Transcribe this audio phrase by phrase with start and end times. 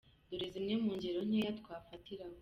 [0.29, 2.37] Dore zimwe mu ngero nkeya twafatiraho: